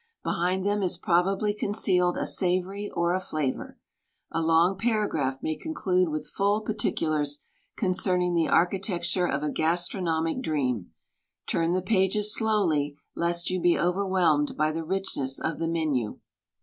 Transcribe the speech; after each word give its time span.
Behind 0.23 0.65
them 0.65 0.81
is 0.81 0.97
probably 0.97 1.53
concealed 1.53 2.17
a 2.17 2.25
savory 2.25 2.89
or 2.89 3.13
a 3.13 3.19
flavor. 3.19 3.77
A 4.31 4.41
long 4.41 4.75
paragraph 4.75 5.37
may 5.43 5.55
conclude 5.55 6.09
with 6.09 6.25
full 6.27 6.61
particulars 6.61 7.43
concerning 7.75 8.33
the 8.33 8.47
achitecture 8.47 9.31
of 9.31 9.43
a 9.43 9.51
gastronomic 9.51 10.41
dream. 10.41 10.91
Turn 11.45 11.73
the 11.73 11.83
pages 11.83 12.33
slowly 12.33 12.97
lest 13.15 13.51
you 13.51 13.61
be 13.61 13.77
overwhelmed 13.77 14.57
by 14.57 14.71
the 14.71 14.83
richness 14.83 15.37
of 15.39 15.59
the 15.59 15.67
menu. 15.67 16.17